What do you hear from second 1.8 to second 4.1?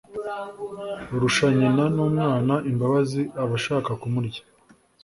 w'umwana imbabazi aba ashaka